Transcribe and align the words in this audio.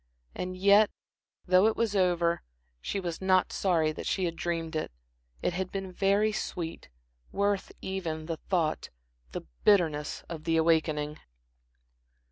And 0.33 0.57
yet, 0.57 0.89
though 1.45 1.67
it 1.67 1.75
was 1.75 1.95
over, 1.95 2.41
she 2.81 2.99
was 2.99 3.21
not 3.21 3.53
sorry 3.53 3.91
that 3.91 4.07
she 4.07 4.25
had 4.25 4.35
dreamed 4.35 4.75
it. 4.75 4.91
It 5.43 5.53
had 5.53 5.71
been 5.71 5.91
very 5.91 6.31
sweet, 6.31 6.89
worth 7.31 7.71
even, 7.81 8.25
she 8.25 8.35
thought, 8.49 8.89
the 9.31 9.41
bitterness 9.63 10.23
of 10.27 10.45
the 10.45 10.57
awakening. 10.57 11.19